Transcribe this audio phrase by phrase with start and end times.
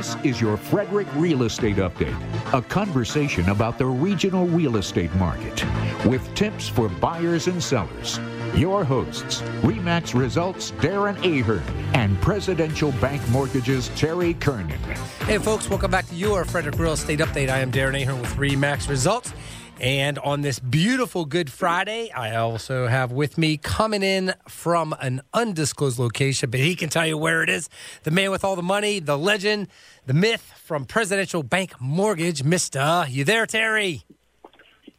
[0.00, 2.16] This is your Frederick Real Estate Update,
[2.54, 5.62] a conversation about the regional real estate market
[6.06, 8.18] with tips for buyers and sellers.
[8.54, 14.80] Your hosts, REMAX Results Darren Ahern and Presidential Bank Mortgages Terry Kernan.
[15.26, 17.50] Hey, folks, welcome back to your Frederick Real Estate Update.
[17.50, 19.34] I am Darren Ahern with REMAX Results.
[19.80, 25.22] And on this beautiful Good Friday, I also have with me coming in from an
[25.32, 27.70] undisclosed location, but he can tell you where it is.
[28.02, 29.68] The man with all the money, the legend,
[30.04, 33.06] the myth from Presidential Bank Mortgage, Mister.
[33.08, 34.02] You there, Terry?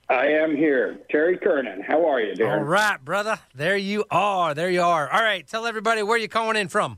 [0.09, 0.99] I am here.
[1.11, 1.81] Terry Kernan.
[1.81, 2.57] How are you, Darren?
[2.57, 3.37] All right, brother.
[3.53, 4.55] There you are.
[4.55, 5.07] There you are.
[5.07, 5.47] All right.
[5.47, 6.97] Tell everybody where you're calling in from.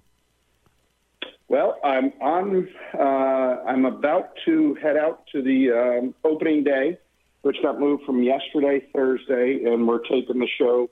[1.49, 2.69] Well, I'm on.
[2.97, 6.97] Uh, I'm about to head out to the um, opening day
[7.43, 10.89] which got moved from yesterday, Thursday, and we're taping the show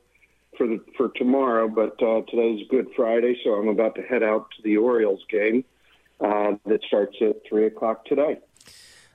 [0.58, 1.68] for the for tomorrow.
[1.68, 5.64] But uh, today's Good Friday, so I'm about to head out to the Orioles game
[6.20, 8.38] uh, that starts at three o'clock today.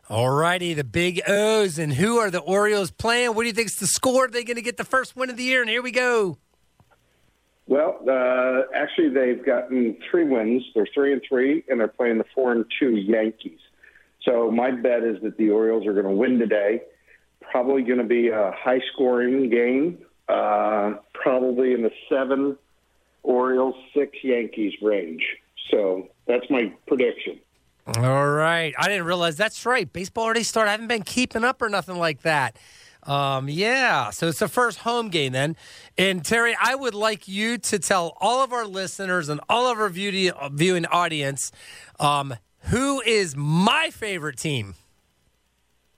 [0.09, 3.35] All righty, the big O's, and who are the Orioles playing?
[3.35, 4.25] What do you think's the score?
[4.25, 5.61] Are they going to get the first win of the year?
[5.61, 6.39] And here we go.
[7.67, 10.63] Well, uh, actually, they've gotten three wins.
[10.75, 13.59] They're three and three, and they're playing the four and two Yankees.
[14.23, 16.83] So my bet is that the Orioles are going to win today
[17.51, 22.57] probably going to be a high scoring game, uh, probably in the seven
[23.23, 25.23] Orioles, six Yankees range.
[25.71, 27.41] So that's my prediction.
[27.87, 28.75] All right.
[28.79, 29.93] I didn't realize that's right.
[29.93, 30.71] Baseball already started.
[30.71, 32.57] I haven't been keeping up or nothing like that.
[33.05, 34.11] Um, yeah.
[34.11, 35.57] So it's the first home game then.
[35.97, 39.79] And Terry, I would like you to tell all of our listeners and all of
[39.79, 41.53] our viewing audience
[42.01, 44.75] um, who is my favorite team.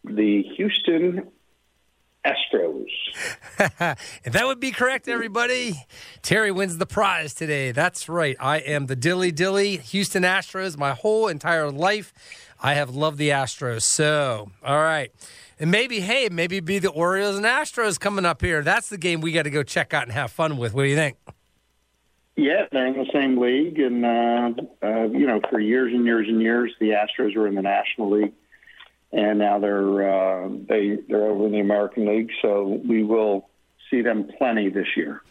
[0.04, 1.28] The Houston
[2.26, 2.88] Astros.
[3.78, 5.74] that would be correct, everybody.
[6.22, 7.72] Terry wins the prize today.
[7.72, 8.36] That's right.
[8.40, 12.12] I am the Dilly Dilly Houston Astros my whole entire life.
[12.60, 13.82] I have loved the Astros.
[13.82, 15.12] So, all right.
[15.60, 18.62] And maybe, hey, maybe be the Orioles and Astros coming up here.
[18.62, 20.74] That's the game we got to go check out and have fun with.
[20.74, 21.16] What do you think?
[22.36, 23.78] Yeah, they're in the same league.
[23.80, 27.54] And, uh, uh, you know, for years and years and years, the Astros were in
[27.54, 28.32] the National League
[29.12, 32.30] and now they're uh, they they're over in the American League.
[32.42, 33.48] So we will
[33.90, 35.22] see them plenty this year.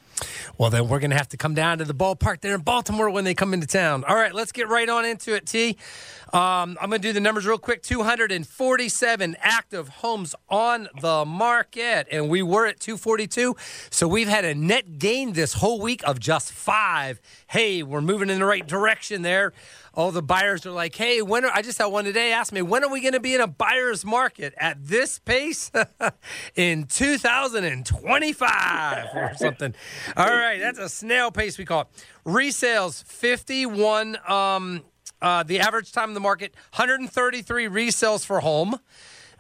[0.58, 3.12] Well, then we're going to have to come down to the ballpark there in Baltimore
[3.12, 4.04] when they come into town.
[4.06, 5.78] All right, let's get right on into it, T.
[6.34, 12.08] Um, I'm going to do the numbers real quick 247 active homes on the market,
[12.12, 13.56] and we were at 242.
[13.92, 17.22] So we've had a net gain this whole week of just five.
[17.46, 19.54] Hey, we're moving in the right direction there
[19.98, 22.62] all the buyers are like, "Hey, when are, I just had one today ask me
[22.62, 25.72] when are we going to be in a buyer's market at this pace
[26.56, 29.74] in 2025 or something?"
[30.16, 31.88] all right, that's a snail pace we call it.
[32.26, 34.20] Resales 51.
[34.28, 34.84] Um,
[35.20, 38.80] uh, the average time in the market 133 resales for home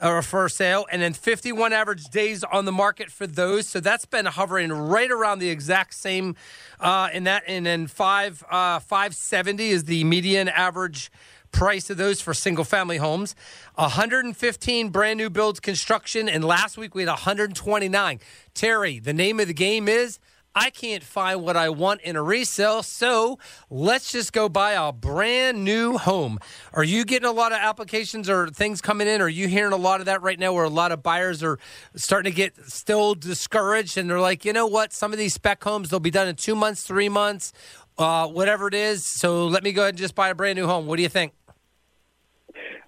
[0.01, 3.67] or for sale, and then 51 average days on the market for those.
[3.67, 6.35] So that's been hovering right around the exact same
[6.79, 7.43] uh, in that.
[7.47, 11.11] And then five uh, 570 is the median average
[11.51, 13.35] price of those for single family homes.
[13.75, 18.19] 115 brand new builds construction, and last week we had 129.
[18.53, 20.19] Terry, the name of the game is
[20.59, 23.37] I can't find what I want in a resale, so
[23.69, 26.39] let's just go buy a brand new home.
[26.73, 29.21] Are you getting a lot of applications or things coming in?
[29.21, 31.59] Are you hearing a lot of that right now where a lot of buyers are
[31.95, 34.93] starting to get still discouraged and they're like, you know what?
[34.93, 37.53] Some of these spec homes, they'll be done in two months, three months,
[37.99, 39.05] uh, whatever it is.
[39.05, 40.87] So let me go ahead and just buy a brand new home.
[40.87, 41.33] What do you think?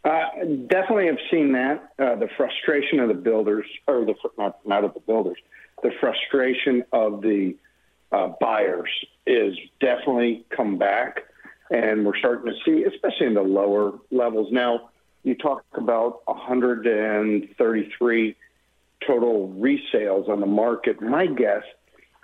[0.04, 0.22] Uh,
[0.68, 1.92] definitely have seen that.
[2.00, 5.38] Uh, the frustration of the builders, or the not, not of the builders,
[5.82, 7.56] the frustration of the
[8.12, 8.90] uh, buyers
[9.26, 11.24] is definitely come back,
[11.72, 14.52] and we're starting to see, especially in the lower levels.
[14.52, 14.90] Now,
[15.24, 18.36] you talk about 133
[19.06, 21.02] total resales on the market.
[21.02, 21.64] My guess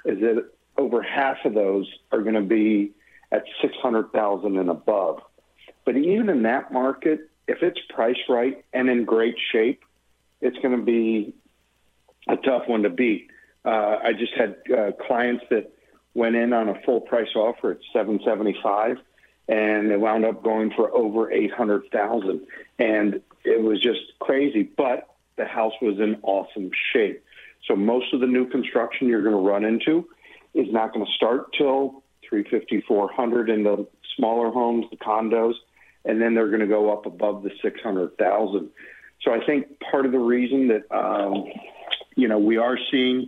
[0.06, 2.92] is that over half of those are going to be
[3.32, 5.22] at 600,000 and above.
[5.85, 9.84] But even in that market, if it's priced right and in great shape,
[10.41, 11.34] it's going to be
[12.28, 13.29] a tough one to beat.
[13.66, 15.72] Uh, I just had uh, clients that
[16.14, 18.97] went in on a full price offer at 775
[19.47, 22.47] and they wound up going for over 800,000
[22.79, 25.08] and it was just crazy but
[25.38, 27.23] the house was in awesome shape.
[27.67, 30.08] So most of the new construction you're going to run into
[30.53, 35.53] is not going to start till 350 400 in the smaller homes, the condos,
[36.06, 38.70] and then they're going to go up above the 600,000.
[39.22, 41.46] So I think part of the reason that um,
[42.16, 43.28] you know we are seeing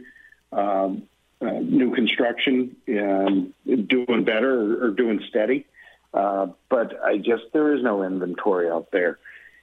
[0.52, 1.04] um,
[1.42, 5.66] uh, new construction um, doing better or, or, doing steady
[6.14, 9.20] Uh, but I just there is no inventory out there.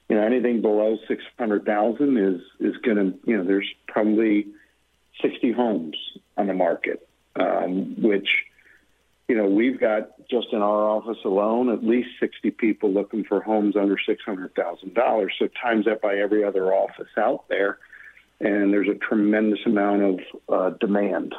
[0.08, 4.48] You know, anything below six hundred thousand is is going to you know there's probably
[5.20, 5.96] sixty homes
[6.36, 8.28] on the market, um, which
[9.26, 13.40] you know we've got just in our office alone at least sixty people looking for
[13.40, 15.32] homes under six hundred thousand dollars.
[15.38, 17.78] So times that by every other office out there,
[18.40, 21.34] and there's a tremendous amount of uh, demand.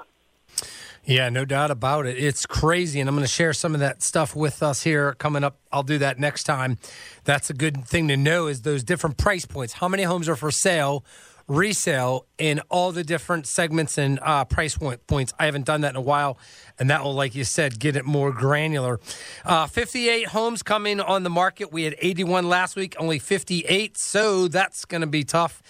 [1.08, 2.18] Yeah, no doubt about it.
[2.18, 5.44] It's crazy, and I'm going to share some of that stuff with us here coming
[5.44, 5.60] up.
[5.72, 6.80] I'll do that next time.
[7.26, 9.74] That's a good thing to know is those different price points.
[9.74, 11.06] How many homes are for sale,
[11.48, 15.32] resale, in all the different segments and uh, price point points.
[15.38, 16.40] I haven't done that in a while,
[16.80, 19.00] and that will, like you said, get it more granular.
[19.44, 21.72] Uh, 58 homes coming on the market.
[21.72, 25.62] We had 81 last week, only 58, so that's going to be tough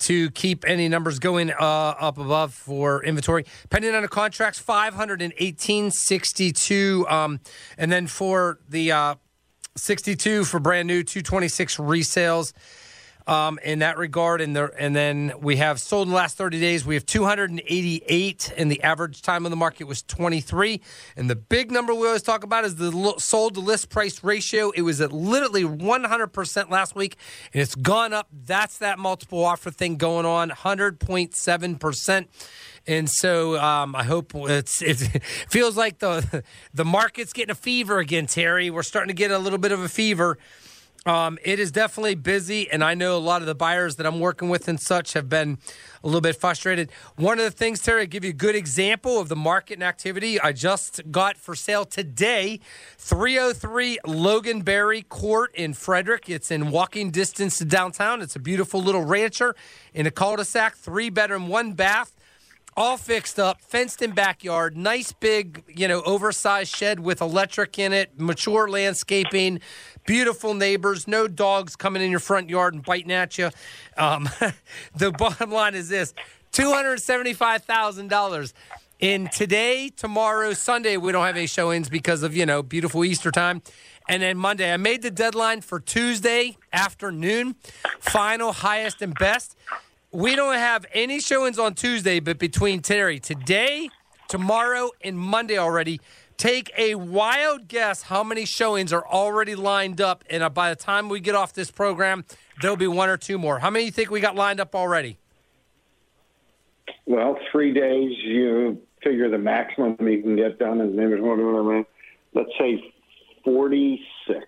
[0.00, 3.44] to keep any numbers going uh, up above for inventory.
[3.70, 7.10] Pending under contracts, 518.62.
[7.10, 7.40] Um,
[7.76, 9.16] and then for the uh,
[9.76, 12.52] 62 for brand new, 226 resales
[13.28, 14.40] um, in that regard.
[14.40, 16.84] And, there, and then we have sold in the last 30 days.
[16.84, 20.80] We have 288, and the average time on the market was 23.
[21.16, 24.70] And the big number we always talk about is the sold to list price ratio.
[24.70, 27.16] It was at literally 100% last week,
[27.52, 28.28] and it's gone up.
[28.32, 32.26] That's that multiple offer thing going on, 100.7%.
[32.86, 34.96] And so um, I hope it's it
[35.50, 36.42] feels like the
[36.72, 38.70] the market's getting a fever again, Terry.
[38.70, 40.38] We're starting to get a little bit of a fever
[41.08, 44.20] um, it is definitely busy, and I know a lot of the buyers that I'm
[44.20, 45.56] working with and such have been
[46.04, 46.90] a little bit frustrated.
[47.16, 49.82] One of the things, Terry, I give you a good example of the market and
[49.82, 52.60] activity I just got for sale today
[52.98, 56.28] 303 Logan Loganberry Court in Frederick.
[56.28, 58.20] It's in walking distance to downtown.
[58.20, 59.56] It's a beautiful little rancher
[59.94, 62.14] in a cul de sac, three bedroom, one bath
[62.78, 67.92] all fixed up, fenced in backyard, nice big, you know, oversized shed with electric in
[67.92, 69.58] it, mature landscaping,
[70.08, 73.50] beautiful neighbors, no dogs coming in your front yard and biting at you.
[73.98, 74.26] Um,
[74.96, 76.14] the bottom line is this
[76.52, 78.52] $275,000.
[79.00, 83.30] In today, tomorrow, Sunday, we don't have any showings because of, you know, beautiful Easter
[83.30, 83.60] time.
[84.08, 87.54] And then Monday, I made the deadline for Tuesday afternoon,
[88.00, 89.56] final, highest, and best.
[90.10, 93.90] We don't have any showings on Tuesday, but between Terry today,
[94.26, 96.00] tomorrow, and Monday already,
[96.38, 100.24] take a wild guess how many showings are already lined up.
[100.30, 102.24] And uh, by the time we get off this program,
[102.62, 103.58] there'll be one or two more.
[103.58, 105.18] How many do you think we got lined up already?
[107.04, 111.16] Well, three days, you figure the maximum you can get done is maybe,
[112.34, 112.92] let's say
[113.44, 114.44] 46.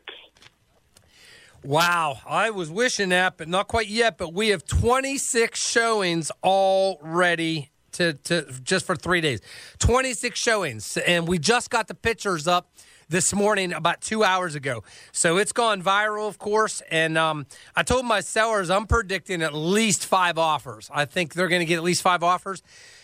[1.63, 4.17] Wow, I was wishing that, but not quite yet.
[4.17, 7.71] But we have 26 showings already
[8.01, 9.41] to, to just for three days.
[9.79, 12.71] 26 showings, and we just got the pictures up
[13.09, 14.83] this morning about two hours ago.
[15.13, 16.81] So it's gone viral, of course.
[16.91, 20.89] And um, I told my sellers I'm predicting at least five offers.
[20.95, 22.63] I think they're going to get at least five offers.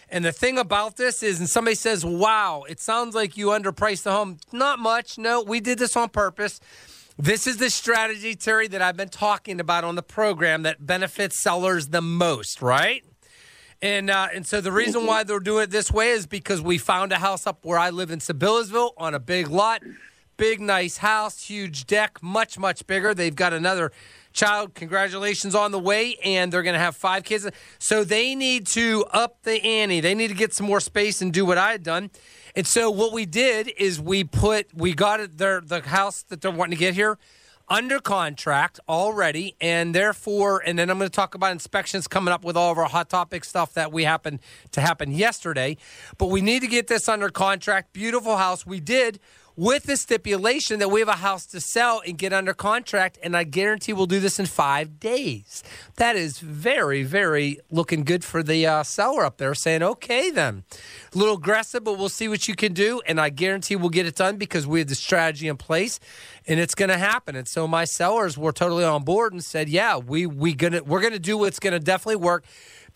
[0.09, 4.05] And the thing about this is, and somebody says, wow, it sounds like you underpriced
[4.05, 4.39] the home.
[4.53, 5.19] Not much.
[5.19, 6.61] No, we did this on purpose.
[7.19, 11.43] This is the strategy, Terry, that I've been talking about on the program that benefits
[11.43, 13.03] sellers the most, right?
[13.83, 16.79] And uh, and so the reason why they're doing it this way is because we
[16.79, 19.83] found a house up where I live in Sabillasville on a big lot,
[20.39, 23.13] big nice house, huge deck, much much bigger.
[23.13, 23.93] They've got another
[24.33, 24.75] child.
[24.75, 27.47] Congratulations on the way, and they're going to have five kids.
[27.79, 30.01] So they need to up the ante.
[30.01, 32.11] They need to get some more space and do what I had done.
[32.55, 36.41] And so what we did is we put we got it their the house that
[36.41, 37.19] they're wanting to get here
[37.69, 42.45] under contract already, and therefore, and then I'm going to talk about inspections coming up
[42.45, 44.41] with all of our hot topic stuff that we happened
[44.73, 45.77] to happen yesterday.
[46.19, 47.93] But we need to get this under contract.
[47.93, 48.65] Beautiful house.
[48.65, 49.19] We did
[49.57, 53.35] with the stipulation that we have a house to sell and get under contract, and
[53.35, 55.65] I guarantee we'll do this in five days.
[55.97, 60.65] That is very, very looking good for the uh, seller up there, saying, okay, then.
[61.15, 64.07] A little aggressive, but we'll see what you can do, and I guarantee we'll get
[64.07, 65.99] it done because we have the strategy in place,
[66.47, 67.35] and it's going to happen.
[67.35, 71.01] And so my sellers were totally on board and said, yeah, we, we gonna, we're
[71.01, 72.45] going to do what's going to definitely work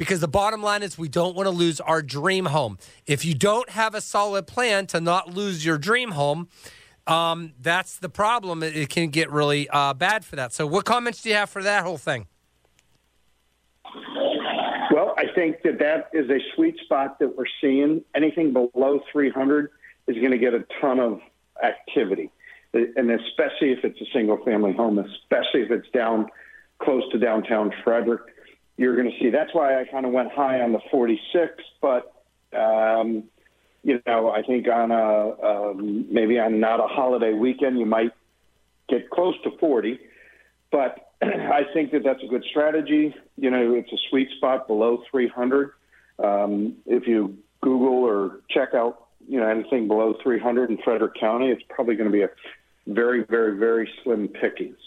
[0.01, 2.79] because the bottom line is we don't want to lose our dream home.
[3.05, 6.49] If you don't have a solid plan to not lose your dream home,
[7.07, 8.63] um, that's the problem.
[8.63, 10.55] It, can get really uh, bad for that.
[10.55, 12.29] So, what comments do you have for that whole thing?
[14.91, 18.03] Well, I think that that is a sweet spot that we're seeing.
[18.15, 19.71] Anything below 300
[20.07, 21.21] is going to get a ton of
[21.63, 22.31] activity,
[22.73, 26.31] and especially if it's a single family home, especially if it's down
[26.81, 28.23] close to downtown Frederick
[28.81, 29.29] you're going to see.
[29.29, 32.15] That's why I kind of went high on the 46, but
[32.57, 33.25] um,
[33.85, 38.13] you know, I think on a um, maybe on not a holiday weekend, you might
[38.89, 40.01] get close to 40.
[40.73, 43.15] But I think that that's a good strategy.
[43.37, 45.73] You know, it's a sweet spot below 300.
[46.19, 51.51] Um, if you Google or check out, you know, anything below 300 in Frederick County,
[51.51, 52.31] it's probably going to be a
[52.87, 54.79] very, very, very slim pickings.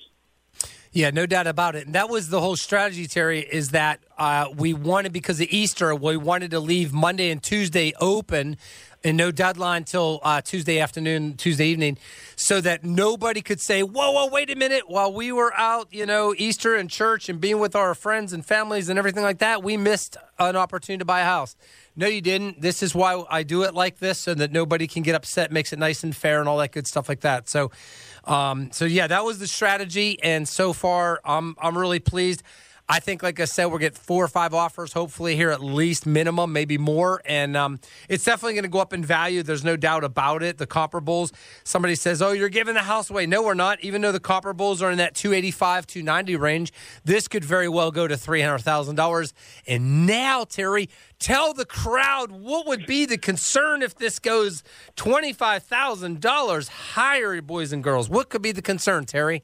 [0.94, 1.88] Yeah, no doubt about it.
[1.88, 5.96] And that was the whole strategy, Terry, is that uh, we wanted, because of Easter,
[5.96, 8.58] we wanted to leave Monday and Tuesday open
[9.04, 11.98] and no deadline till uh, Tuesday afternoon, Tuesday evening,
[12.36, 14.84] so that nobody could say, whoa, whoa, wait a minute.
[14.88, 18.46] While we were out, you know, Easter and church and being with our friends and
[18.46, 21.56] families and everything like that, we missed an opportunity to buy a house.
[21.96, 22.62] No, you didn't.
[22.62, 25.74] This is why I do it like this so that nobody can get upset, makes
[25.74, 27.50] it nice and fair and all that good stuff like that.
[27.50, 27.72] So,
[28.25, 32.44] um, so yeah, that was the strategy, and so far, I'm I'm really pleased.
[32.90, 36.06] I think, like I said, we'll get four or five offers, hopefully here at least
[36.06, 37.22] minimum, maybe more.
[37.25, 39.42] And um, it's definitely going to go up in value.
[39.42, 40.58] There's no doubt about it.
[40.58, 41.32] The comparables,
[41.63, 43.25] somebody says, oh, you're giving the house away.
[43.25, 43.80] No, we're not.
[43.82, 46.74] Even though the comparables are in that 285, 290 range,
[47.06, 49.34] this could very well go to $300,000.
[49.66, 54.62] And now, Terry, tell the crowd what would be the concern if this goes
[54.98, 58.10] $25,000 higher, boys and girls.
[58.10, 59.44] What could be the concern, Terry?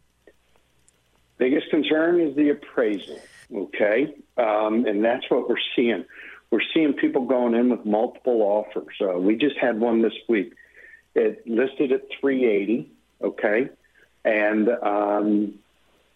[1.39, 3.19] Biggest concern is the appraisal,
[3.53, 4.15] okay?
[4.37, 6.05] Um, and that's what we're seeing.
[6.51, 8.95] We're seeing people going in with multiple offers.
[9.01, 10.53] Uh, we just had one this week.
[11.15, 12.89] It listed at 380,
[13.21, 13.69] okay?
[14.25, 15.53] And um,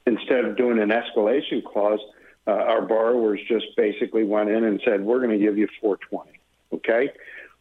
[0.05, 1.99] instead of doing an escalation clause,
[2.45, 6.31] uh, our borrowers just basically went in and said, "We're going to give you 420,
[6.73, 7.11] okay?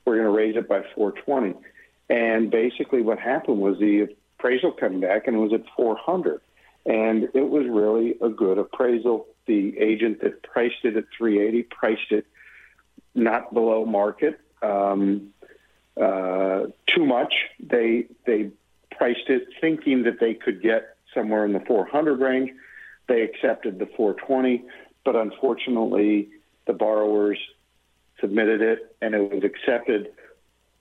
[0.04, 1.54] We're going to raise it by 420."
[2.08, 6.40] And basically, what happened was the appraisal came back and it was at 400
[6.86, 9.26] and it was really a good appraisal.
[9.46, 12.26] The agent that priced it at 380 priced it
[13.14, 15.32] not below market um,
[16.00, 17.34] uh, too much.
[17.60, 18.50] They they
[18.90, 22.50] priced it thinking that they could get somewhere in the 400 range.
[23.08, 24.64] They accepted the 420,
[25.04, 26.28] but unfortunately,
[26.66, 27.38] the borrowers
[28.20, 30.12] submitted it and it was accepted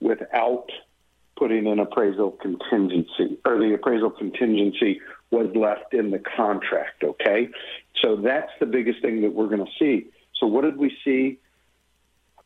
[0.00, 0.68] without
[1.36, 5.00] putting in appraisal contingency, or the appraisal contingency
[5.32, 7.48] was left in the contract, okay?
[8.00, 10.06] So that's the biggest thing that we're going to see.
[10.38, 11.38] So what did we see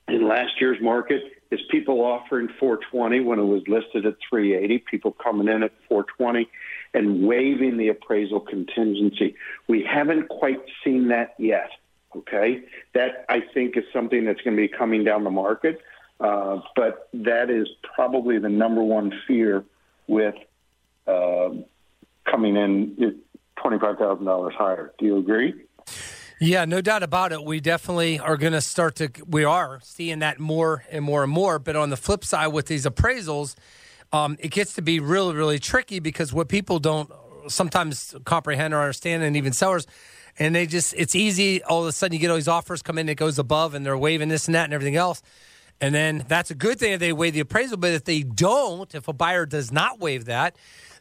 [0.09, 1.23] in last year's market?
[1.51, 6.49] Is people offering 420 when it was listed at 380, people coming in at 420
[6.95, 9.37] and waiving the appraisal contingency.
[9.69, 11.71] We haven't quite seen that yet,
[12.17, 12.63] okay?
[12.95, 15.81] That I think is something that's going to be coming down the market.
[16.19, 19.65] Uh, but that is probably the number one fear
[20.09, 20.35] with
[21.07, 21.51] uh,
[22.31, 23.21] coming in
[23.59, 24.93] $25,000 higher.
[24.99, 25.55] Do you agree?
[26.39, 27.43] Yeah, no doubt about it.
[27.43, 31.33] We definitely are going to start to, we are seeing that more and more and
[31.33, 31.59] more.
[31.59, 33.55] But on the flip side, with these appraisals,
[34.13, 37.11] um, it gets to be really, really tricky because what people don't
[37.49, 39.87] sometimes comprehend or understand, and even sellers,
[40.39, 41.63] and they just, it's easy.
[41.63, 43.87] All of a sudden, you get all these offers come in, it goes above, and
[43.87, 45.23] they're waiving this and that and everything else.
[45.81, 47.77] And then that's a good thing if they waive the appraisal.
[47.77, 50.57] But if they don't, if a buyer does not waive that,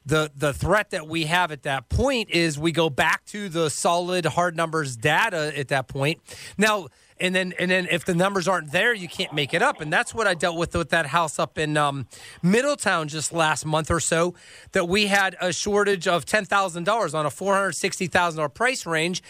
[0.06, 3.70] the the threat that we have at that point is we go back to the
[3.70, 6.22] solid hard numbers data at that point.
[6.58, 6.88] Now,
[7.20, 9.82] and then and then if the numbers aren't there, you can't make it up.
[9.82, 12.08] And that's what I dealt with with that house up in um,
[12.44, 14.36] Middletown just last month or so.
[14.74, 18.38] That we had a shortage of ten thousand dollars on a four hundred sixty thousand
[18.38, 19.24] dollar price range.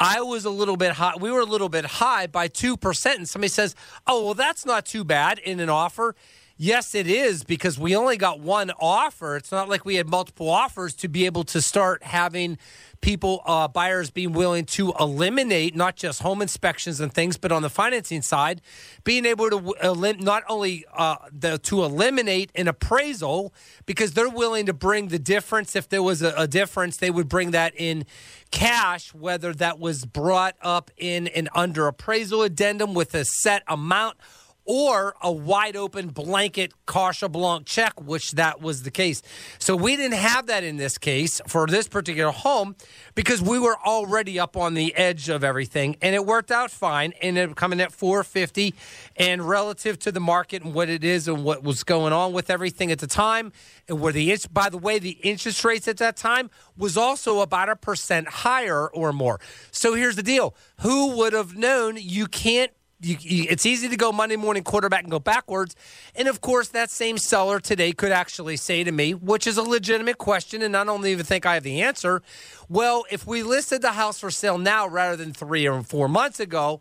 [0.00, 1.14] I was a little bit high.
[1.20, 3.14] We were a little bit high by 2%.
[3.14, 3.76] And somebody says,
[4.08, 6.16] oh, well, that's not too bad in an offer.
[6.56, 9.34] Yes, it is because we only got one offer.
[9.36, 12.58] It's not like we had multiple offers to be able to start having
[13.00, 17.62] people, uh, buyers being willing to eliminate not just home inspections and things, but on
[17.62, 18.62] the financing side,
[19.02, 23.52] being able to elim- not only uh, the, to eliminate an appraisal
[23.84, 25.74] because they're willing to bring the difference.
[25.74, 28.06] If there was a, a difference, they would bring that in
[28.52, 34.18] cash, whether that was brought up in an under appraisal addendum with a set amount
[34.64, 39.22] or a wide open blanket carte blanche check, which that was the case.
[39.58, 42.76] So we didn't have that in this case for this particular home
[43.14, 47.12] because we were already up on the edge of everything, and it worked out fine.
[47.22, 48.74] And it coming at 450,
[49.16, 52.50] and relative to the market and what it is and what was going on with
[52.50, 53.52] everything at the time,
[53.88, 57.68] and where the by the way the interest rates at that time was also about
[57.68, 59.40] a percent higher or more.
[59.70, 62.72] So here's the deal: who would have known you can't
[63.04, 65.76] you, you, it's easy to go Monday morning quarterback and go backwards.
[66.14, 69.62] And of course, that same seller today could actually say to me, which is a
[69.62, 72.22] legitimate question, and I don't even think I have the answer.
[72.68, 76.40] Well, if we listed the house for sale now rather than three or four months
[76.40, 76.80] ago,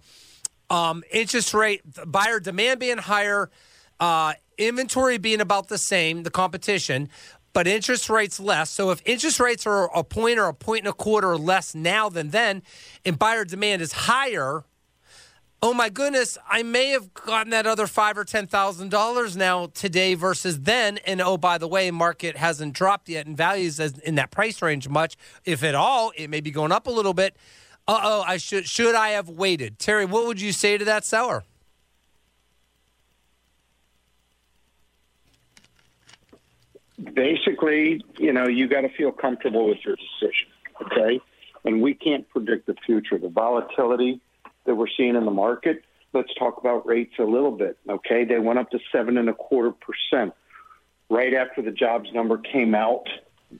[0.70, 3.50] um, interest rate, buyer demand being higher,
[4.00, 7.10] uh, inventory being about the same, the competition,
[7.52, 8.72] but interest rates less.
[8.72, 12.10] So if interest rates are a point or a point and a quarter less now
[12.10, 12.64] than then,
[13.06, 14.64] and buyer demand is higher,
[15.64, 19.68] oh my goodness, I may have gotten that other five or ten thousand dollars now
[19.68, 21.00] today versus then.
[21.08, 24.90] And oh, by the way, market hasn't dropped yet in values in that price range
[24.90, 25.16] much,
[25.46, 26.12] if at all.
[26.18, 27.38] It may be going up a little bit.
[27.88, 29.80] Uh oh, I should should I have waited?
[29.80, 31.44] Terry, what would you say to that seller?
[37.14, 40.48] Basically, you know, you got to feel comfortable with your decision,
[40.82, 41.20] okay?
[41.66, 43.18] And we can't predict the future.
[43.18, 44.22] The volatility
[44.66, 45.84] that we're seeing in the market.
[46.14, 47.78] Let's talk about rates a little bit.
[47.90, 50.34] Okay, they went up to seven and a quarter percent
[51.10, 53.08] right after the jobs number came out.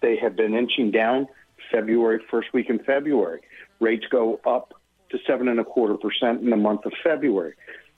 [0.02, 1.28] They have been inching down.
[1.72, 3.42] February, first week in February,
[3.80, 4.74] rates go up
[5.10, 7.54] to seven and a quarter percent in the month of February.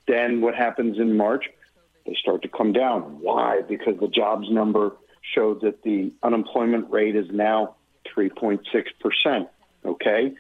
[0.08, 1.46] Then what happens in March?
[2.06, 3.20] They start to come down.
[3.22, 3.62] Why?
[3.68, 4.96] Because the jobs number
[5.34, 7.76] showed that the unemployment rate is now
[8.16, 8.60] 3.6
[9.00, 9.50] percent.
[9.84, 10.34] Okay,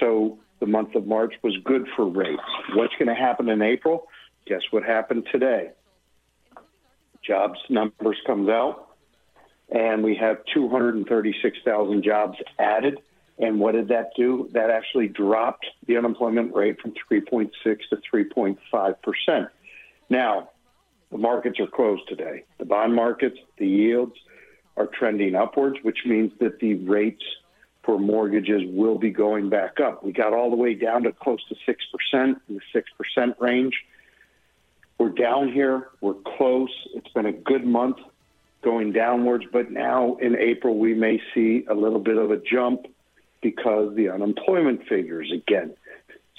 [0.00, 2.40] so the month of March was good for rates.
[2.74, 4.06] What's going to happen in April?
[4.46, 5.70] Guess what happened today?
[7.20, 8.90] Jobs numbers comes out,
[9.74, 13.00] and we have 236,000 jobs added.
[13.40, 14.50] And what did that do?
[14.52, 19.48] That actually dropped the unemployment rate from 3.6 to 3.5 percent.
[20.08, 20.50] Now,
[21.10, 22.44] the markets are closed today.
[22.58, 24.14] The bond markets, the yields
[24.76, 27.24] are trending upwards, which means that the rates
[27.82, 30.04] for mortgages will be going back up.
[30.04, 31.76] We got all the way down to close to 6%
[32.12, 32.60] in the
[33.18, 33.74] 6% range.
[34.98, 35.88] We're down here.
[36.00, 36.70] We're close.
[36.94, 37.96] It's been a good month
[38.62, 42.86] going downwards, but now in April we may see a little bit of a jump
[43.40, 45.74] because the unemployment figures again.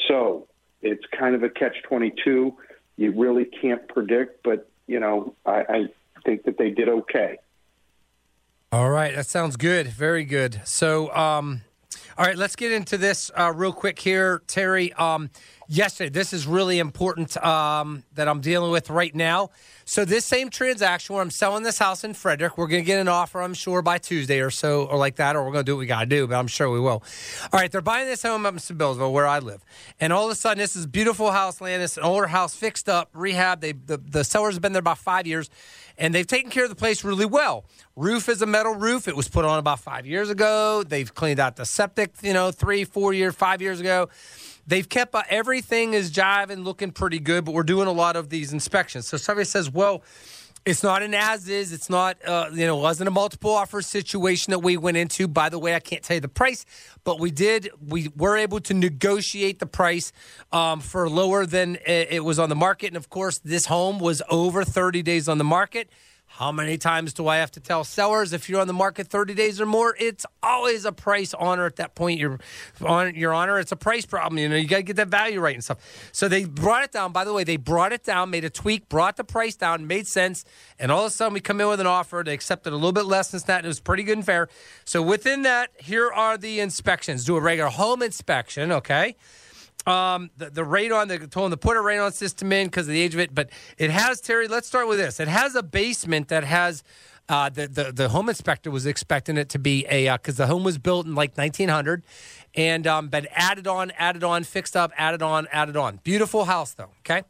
[0.07, 0.47] So
[0.81, 2.55] it's kind of a catch 22.
[2.95, 5.85] You really can't predict, but, you know, I, I
[6.23, 7.39] think that they did okay.
[8.73, 9.85] All right, that sounds good.
[9.85, 10.59] Very good.
[10.65, 11.61] So, um,
[12.17, 14.91] all right, let's get into this uh, real quick here, Terry.
[14.93, 15.29] Um,
[15.67, 19.49] yesterday, this is really important um, that I'm dealing with right now.
[19.85, 22.99] So, this same transaction where I'm selling this house in Frederick, we're going to get
[22.99, 25.69] an offer, I'm sure, by Tuesday or so, or like that, or we're going to
[25.69, 27.03] do what we got to do, but I'm sure we will.
[27.51, 29.63] All right, they're buying this home up in Sabillasville, where I live.
[29.99, 31.83] And all of a sudden, this is beautiful house land.
[31.83, 33.59] It's an older house, fixed up, rehab.
[33.59, 35.49] They, the, the sellers have been there about five years
[35.97, 37.65] and they've taken care of the place really well.
[37.95, 39.07] Roof is a metal roof.
[39.07, 40.83] It was put on about five years ago.
[40.83, 44.09] They've cleaned out the septic, you know, three, four years, five years ago.
[44.65, 48.29] They've kept uh, everything is jiving, looking pretty good, but we're doing a lot of
[48.29, 49.07] these inspections.
[49.07, 50.03] So somebody says, well,
[50.65, 51.73] it's not an as is.
[51.73, 55.27] It's not, uh, you know, wasn't a multiple offer situation that we went into.
[55.27, 56.65] By the way, I can't tell you the price,
[57.03, 57.69] but we did.
[57.85, 60.13] We were able to negotiate the price
[60.53, 62.87] um, for lower than it was on the market.
[62.87, 65.89] And of course, this home was over 30 days on the market.
[66.37, 69.35] How many times do I have to tell sellers if you're on the market 30
[69.35, 69.95] days or more?
[69.99, 72.19] It's always a price honor at that point.
[72.19, 72.39] You're
[72.83, 73.59] on your honor.
[73.59, 74.39] It's a price problem.
[74.39, 75.77] You know, you got to get that value right and stuff.
[76.11, 77.11] So they brought it down.
[77.11, 80.07] By the way, they brought it down, made a tweak, brought the price down, made
[80.07, 80.43] sense.
[80.79, 82.23] And all of a sudden, we come in with an offer.
[82.25, 83.63] They accepted a little bit less than that.
[83.63, 84.49] It was pretty good and fair.
[84.85, 87.25] So within that, here are the inspections.
[87.25, 89.15] Do a regular home inspection, okay?
[89.85, 93.01] Um, the, the radon, the told to put a radon system in because of the
[93.01, 93.33] age of it.
[93.33, 95.19] But it has, Terry, let's start with this.
[95.19, 96.83] It has a basement that has,
[97.29, 100.53] uh, the, the, the home inspector was expecting it to be a, because uh, the
[100.53, 102.03] home was built in like 1900
[102.55, 105.99] and um, been added on, added on, fixed up, added on, added on.
[106.03, 106.89] Beautiful house, though.
[106.99, 107.23] Okay.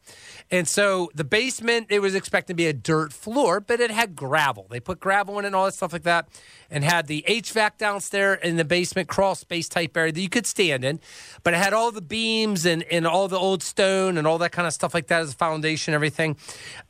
[0.51, 4.15] And so the basement, it was expected to be a dirt floor, but it had
[4.15, 4.67] gravel.
[4.69, 6.27] They put gravel in it and all that stuff like that,
[6.73, 10.45] and had the HVAC downstairs in the basement, crawl space type area that you could
[10.45, 10.99] stand in.
[11.43, 14.51] But it had all the beams and, and all the old stone and all that
[14.51, 16.35] kind of stuff like that as a foundation, everything.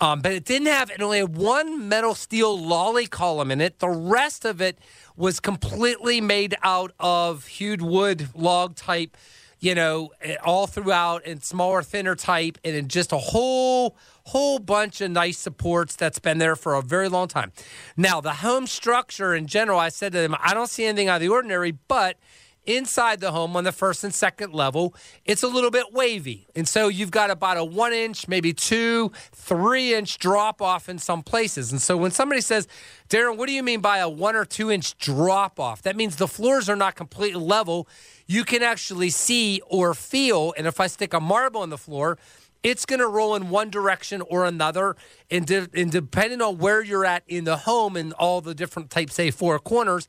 [0.02, 3.78] Um, but it didn't have, it only had one metal steel lolly column in it.
[3.78, 4.80] The rest of it,
[5.16, 9.16] was completely made out of hewed wood log type,
[9.60, 10.12] you know,
[10.44, 15.96] all throughout and smaller, thinner type, and just a whole whole bunch of nice supports
[15.96, 17.52] that's been there for a very long time.
[17.98, 21.16] Now, the home structure in general, I said to them, I don't see anything out
[21.16, 22.18] of the ordinary, but
[22.66, 26.48] inside the home on the first and second level, it's a little bit wavy.
[26.56, 30.98] And so you've got about a one inch, maybe two, three inch drop off in
[30.98, 31.72] some places.
[31.72, 32.68] And so when somebody says,
[33.10, 35.82] Darren, what do you mean by a one or two inch drop off?
[35.82, 37.88] That means the floors are not completely level.
[38.28, 40.54] You can actually see or feel.
[40.58, 42.18] And if I stick a marble on the floor,
[42.64, 44.96] it's going to roll in one direction or another.
[45.30, 48.90] And, de- and depending on where you're at in the home and all the different
[48.90, 50.08] types, say, four corners,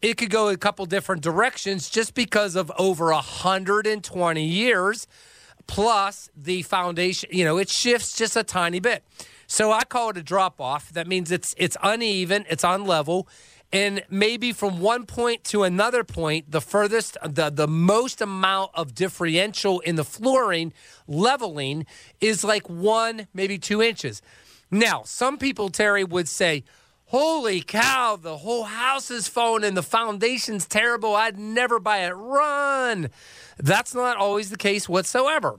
[0.00, 5.06] it could go a couple different directions just because of over 120 years
[5.66, 9.04] plus the foundation you know it shifts just a tiny bit
[9.46, 13.26] so i call it a drop off that means it's it's uneven it's unlevel
[13.72, 18.94] And maybe from one point to another point, the furthest, the, the most amount of
[18.94, 20.72] differential in the flooring
[21.06, 21.84] leveling
[22.20, 24.22] is like one, maybe two inches.
[24.70, 26.64] Now, some people, Terry, would say,
[27.06, 31.16] Holy cow, the whole house is falling and the foundation's terrible.
[31.16, 32.10] I'd never buy it.
[32.10, 33.08] Run.
[33.56, 35.58] That's not always the case whatsoever.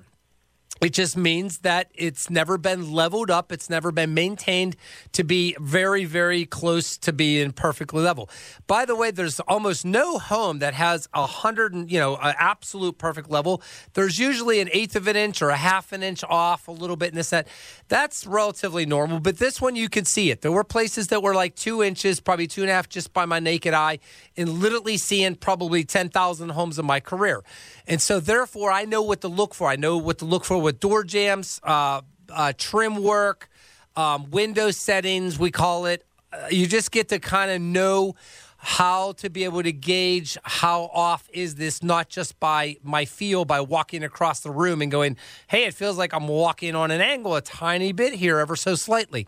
[0.82, 3.52] It just means that it's never been leveled up.
[3.52, 4.78] It's never been maintained
[5.12, 8.30] to be very, very close to being perfectly level.
[8.66, 13.30] By the way, there's almost no home that has a hundred, you know, absolute perfect
[13.30, 13.62] level.
[13.94, 16.96] There's usually an eighth of an inch or a half an inch off, a little
[16.96, 17.48] bit in this set.
[17.90, 19.20] That's relatively normal.
[19.20, 20.42] But this one, you can see it.
[20.42, 23.26] There were places that were like two inches, probably two and a half, just by
[23.26, 24.00] my naked eye,
[24.38, 27.44] and literally seeing probably ten thousand homes in my career.
[27.86, 29.68] And so, therefore, I know what to look for.
[29.68, 32.00] I know what to look for with door jambs, uh,
[32.32, 33.50] uh, trim work,
[33.96, 36.06] um, window settings, we call it.
[36.32, 38.14] Uh, you just get to kind of know
[38.62, 43.46] how to be able to gauge how off is this, not just by my feel
[43.46, 45.16] by walking across the room and going,
[45.48, 48.76] hey, it feels like I'm walking on an angle a tiny bit here, ever so
[48.76, 49.26] slightly.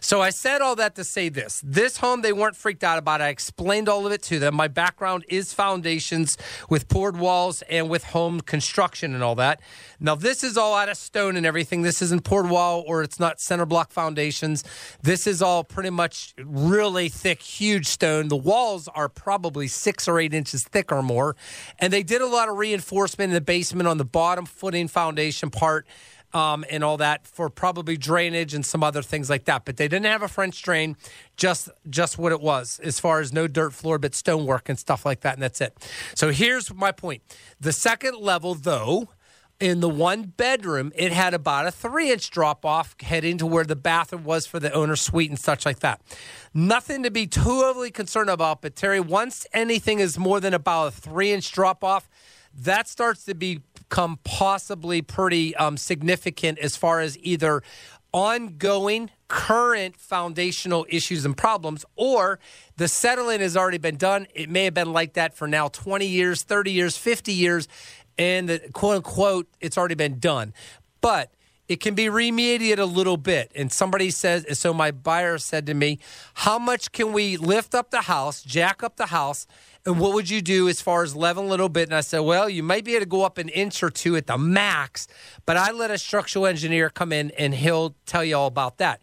[0.00, 1.62] So I said all that to say this.
[1.64, 3.22] This home, they weren't freaked out about.
[3.22, 4.54] I explained all of it to them.
[4.54, 6.36] My background is foundations
[6.68, 9.60] with poured walls and with home construction and all that.
[9.98, 11.80] Now, this is all out of stone and everything.
[11.80, 14.62] This isn't poured wall or it's not cinder block foundations.
[15.02, 18.28] This is all pretty much really thick, huge stone.
[18.28, 18.36] The
[18.74, 21.36] walls are probably six or eight inches thick or more.
[21.78, 25.50] And they did a lot of reinforcement in the basement on the bottom footing foundation
[25.50, 25.86] part.
[26.32, 29.64] Um, and all that for probably drainage and some other things like that.
[29.64, 30.96] But they didn't have a French drain,
[31.36, 35.06] just just what it was as far as no dirt floor, but stonework and stuff
[35.06, 35.78] like that, and that's it.
[36.16, 37.22] So here's my point:
[37.60, 39.10] the second level, though,
[39.60, 43.64] in the one bedroom, it had about a three inch drop off heading to where
[43.64, 46.00] the bathroom was for the owner suite and such like that.
[46.52, 50.88] Nothing to be too overly concerned about, but Terry, once anything is more than about
[50.88, 52.08] a three inch drop off,
[52.56, 57.62] that starts to become possibly pretty um, significant as far as either
[58.12, 62.38] ongoing current foundational issues and problems, or
[62.76, 64.28] the settling has already been done.
[64.32, 67.66] It may have been like that for now 20 years, 30 years, 50 years,
[68.18, 70.52] and the quote unquote, it's already been done.
[71.00, 71.32] But
[71.66, 73.50] it can be remediated a little bit.
[73.54, 75.98] And somebody says, so my buyer said to me,
[76.34, 79.46] How much can we lift up the house, jack up the house?
[79.86, 81.88] And what would you do as far as leveling a little bit?
[81.88, 84.16] And I said, Well, you might be able to go up an inch or two
[84.16, 85.08] at the max,
[85.46, 89.00] but I let a structural engineer come in and he'll tell you all about that.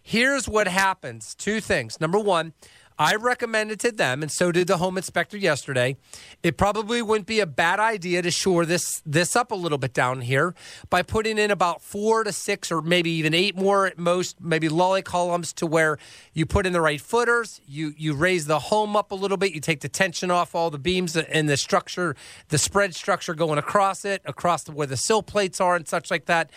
[0.00, 2.00] Here's what happens two things.
[2.00, 2.52] Number one,
[2.98, 5.96] I recommended to them, and so did the home inspector yesterday.
[6.44, 9.92] It probably wouldn't be a bad idea to shore this this up a little bit
[9.92, 10.54] down here
[10.90, 14.68] by putting in about four to six, or maybe even eight more at most, maybe
[14.68, 15.98] lolly columns to where
[16.34, 17.60] you put in the right footers.
[17.66, 19.52] You you raise the home up a little bit.
[19.52, 22.14] You take the tension off all the beams and the structure,
[22.50, 26.12] the spread structure going across it, across the, where the sill plates are and such
[26.12, 26.50] like that.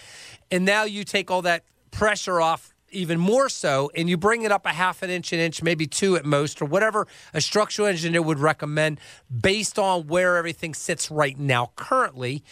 [0.52, 4.52] And now you take all that pressure off even more so, and you bring it
[4.52, 7.88] up a half an inch, an inch, maybe two at most, or whatever a structural
[7.88, 9.00] engineer would recommend
[9.42, 12.44] based on where everything sits right now currently.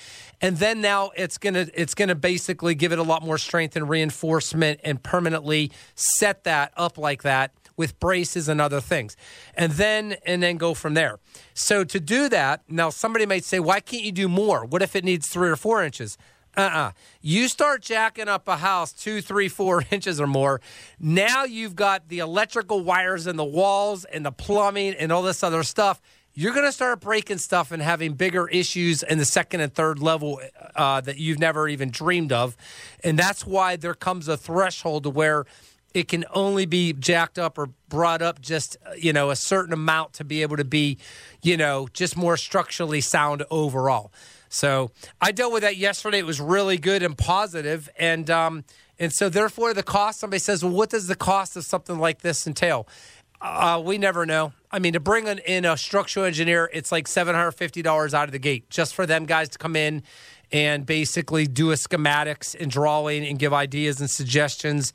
[0.41, 3.89] And then now it's gonna it's gonna basically give it a lot more strength and
[3.89, 9.17] reinforcement and permanently set that up like that with braces and other things.
[9.55, 11.19] And then and then go from there.
[11.53, 14.65] So to do that, now somebody might say, why can't you do more?
[14.65, 16.17] What if it needs three or four inches?
[16.57, 16.91] Uh-uh.
[17.21, 20.61] You start jacking up a house two, three, four inches or more.
[20.99, 25.43] Now you've got the electrical wires in the walls and the plumbing and all this
[25.43, 26.01] other stuff.
[26.37, 29.99] You're going to start breaking stuff and having bigger issues in the second and third
[29.99, 30.41] level
[30.75, 32.57] uh, that you've never even dreamed of.
[33.05, 35.45] And that's why there comes a threshold to where
[35.93, 40.11] it can only be jacked up or brought up just you know a certain amount
[40.13, 40.97] to be able to be
[41.41, 44.11] you know just more structurally sound overall
[44.49, 46.19] so I dealt with that yesterday.
[46.19, 48.63] It was really good and positive, and um,
[48.99, 50.19] and so therefore the cost.
[50.19, 52.87] Somebody says, well, what does the cost of something like this entail?
[53.41, 54.53] Uh, we never know.
[54.71, 58.27] I mean, to bring in a structural engineer, it's like seven hundred fifty dollars out
[58.27, 60.03] of the gate just for them guys to come in
[60.51, 64.93] and basically do a schematics and drawing and give ideas and suggestions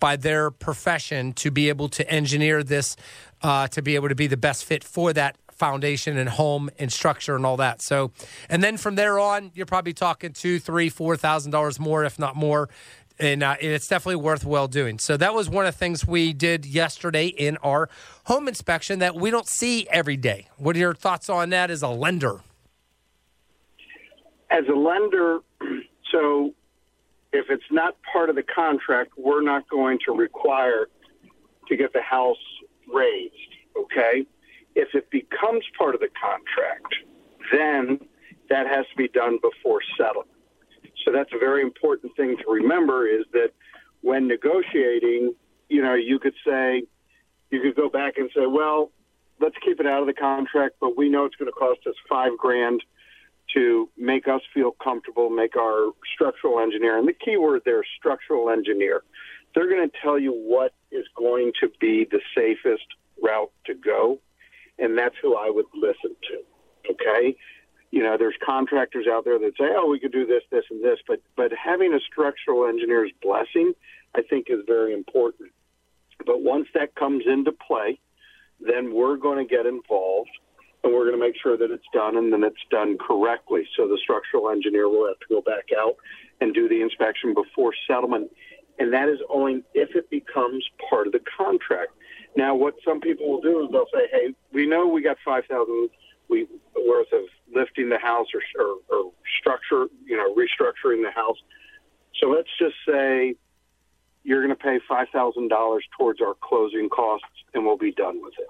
[0.00, 2.96] by their profession to be able to engineer this
[3.42, 6.92] uh, to be able to be the best fit for that foundation and home and
[6.92, 7.82] structure and all that.
[7.82, 8.12] So,
[8.48, 12.18] and then from there on, you're probably talking two, three, four thousand dollars more, if
[12.18, 12.68] not more.
[13.18, 14.98] And, uh, it's definitely worthwhile doing.
[14.98, 17.88] So that was one of the things we did yesterday in our
[18.24, 20.48] home inspection that we don't see every day.
[20.58, 22.40] What are your thoughts on that as a lender?
[24.50, 25.38] As a lender,
[26.12, 26.54] so
[27.32, 30.88] if it's not part of the contract, we're not going to require
[31.68, 32.36] to get the house
[32.92, 33.32] raised
[33.76, 34.26] Okay?
[34.76, 36.94] If it becomes part of the contract,
[37.50, 37.98] then
[38.50, 40.30] that has to be done before settlement.
[41.04, 43.50] So that's a very important thing to remember is that
[44.02, 45.34] when negotiating,
[45.68, 46.84] you know, you could say,
[47.50, 48.92] you could go back and say, well,
[49.40, 51.94] let's keep it out of the contract, but we know it's going to cost us
[52.08, 52.82] five grand
[53.54, 57.86] to make us feel comfortable, make our structural engineer, and the key word there is
[57.96, 59.02] structural engineer.
[59.54, 62.86] They're going to tell you what is going to be the safest
[63.22, 64.18] route to go,
[64.78, 66.92] and that's who I would listen to.
[66.92, 67.36] Okay?
[67.90, 70.84] You know, there's contractors out there that say, "Oh, we could do this, this, and
[70.84, 73.74] this," but but having a structural engineer's blessing,
[74.14, 75.50] I think, is very important.
[76.24, 78.00] But once that comes into play,
[78.60, 80.30] then we're going to get involved
[80.82, 83.66] and we're going to make sure that it's done and then it's done correctly.
[83.76, 85.96] So the structural engineer will have to go back out
[86.40, 88.30] and do the inspection before settlement.
[88.78, 91.92] And that is only if it becomes part of the contract.
[92.36, 95.44] Now, what some people will do is they'll say, "Hey, we know we got five
[95.46, 95.90] thousand
[96.28, 97.22] we worth of
[97.54, 101.38] lifting the house or, or, or structure, you know, restructuring the house.
[102.20, 103.36] So let's just say
[104.24, 108.22] you're going to pay five thousand dollars towards our closing costs, and we'll be done
[108.22, 108.48] with it."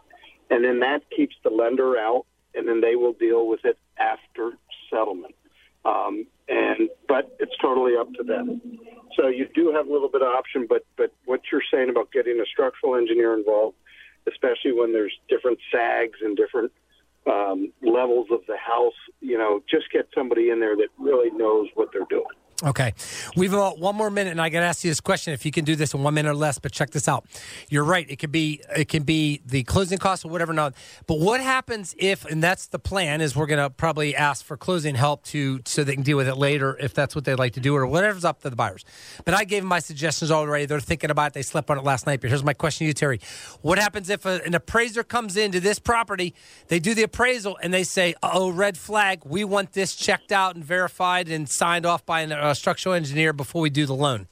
[0.51, 4.53] and then that keeps the lender out, and then they will deal with it after
[4.91, 5.35] settlement.
[5.85, 8.61] Um, and but it's totally up to them.
[9.17, 12.13] So you do have a little bit of option, but but what you're saying about
[12.13, 13.77] getting a structural engineer involved,
[14.29, 16.73] especially when there's different sags and different
[17.27, 21.69] um, levels of the house, you know, just get somebody in there that really knows
[21.75, 22.27] what they're doing.
[22.65, 22.95] Okay.
[23.37, 25.53] We've about one more minute and I got to ask you this question if you
[25.53, 27.27] can do this in 1 minute or less, but check this out.
[27.69, 28.09] You're right.
[28.09, 30.75] It could be it can be the closing costs or whatever not.
[31.07, 34.57] But what happens if and that's the plan is we're going to probably ask for
[34.57, 37.53] closing help to so they can deal with it later if that's what they'd like
[37.55, 38.87] to do or whatever's up to the buyers.
[39.27, 40.65] But I gave them my suggestions already.
[40.65, 41.35] They're thinking about it.
[41.35, 42.23] They slept on it last night.
[42.23, 43.21] But here's my question to you, Terry.
[43.61, 46.35] What happens if a, an appraiser comes into this property,
[46.69, 49.21] they do the appraisal and they say, "Oh, red flag.
[49.27, 53.33] We want this checked out and verified and signed off by an uh, structural engineer
[53.33, 54.29] before we do the loan?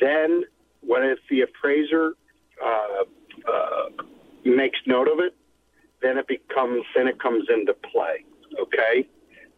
[0.00, 0.44] Then,
[0.80, 2.12] when if the appraiser
[2.64, 3.04] uh,
[3.50, 4.02] uh,
[4.44, 5.34] makes note of it,
[6.02, 8.24] then it becomes then it comes into play.
[8.60, 9.08] Okay,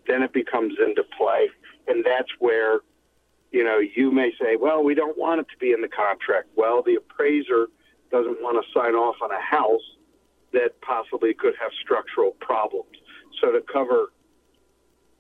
[0.07, 1.49] then it becomes into play,
[1.89, 2.81] and that's where
[3.51, 6.49] you know you may say, well, we don't want it to be in the contract.
[6.57, 7.69] Well, the appraiser
[8.11, 9.83] doesn't want to sign off on a house
[10.53, 12.97] that possibly could have structural problems.
[13.41, 14.13] So to cover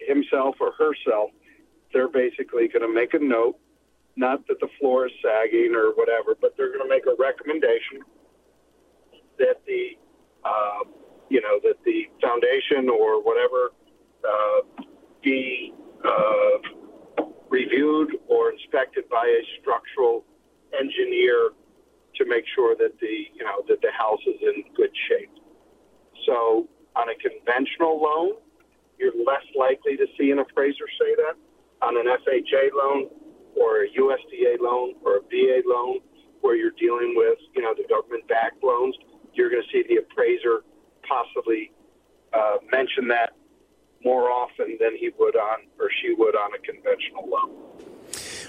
[0.07, 1.31] himself or herself,
[1.93, 3.59] they're basically going to make a note,
[4.17, 8.01] not that the floor is sagging or whatever, but they're going to make a recommendation
[9.39, 9.97] that the,
[10.45, 10.85] uh,
[11.29, 13.73] you know, that the foundation or whatever
[14.25, 14.85] uh,
[15.23, 15.73] be
[16.05, 20.25] uh, reviewed or inspected by a structural
[20.79, 21.51] engineer
[22.15, 25.31] to make sure that the, you know, that the house is in good shape.
[26.25, 26.67] So
[26.97, 28.33] on a conventional loan,
[28.99, 31.37] you're less likely to see an appraiser say that.
[31.83, 33.11] On an FHA loan
[33.55, 36.01] or a USDA loan or a VA loan,
[36.41, 38.95] where you're dealing with, you know, the government-backed loans,
[39.35, 40.63] you're going to see the appraiser
[41.03, 41.73] possibly
[42.33, 43.35] uh, mention that
[44.05, 47.76] more often than he would on or she would on a conventional loan.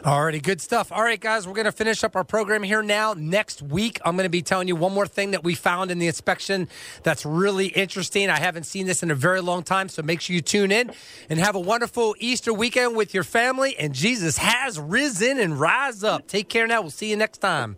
[0.03, 0.91] Alrighty, good stuff.
[0.91, 3.13] All right, guys, we're going to finish up our program here now.
[3.17, 5.97] Next week, I'm going to be telling you one more thing that we found in
[5.97, 6.69] the inspection
[7.03, 8.29] that's really interesting.
[8.29, 10.91] I haven't seen this in a very long time, so make sure you tune in
[11.29, 13.75] and have a wonderful Easter weekend with your family.
[13.77, 16.27] And Jesus has risen and rise up.
[16.27, 16.81] Take care now.
[16.81, 17.75] We'll see you next time.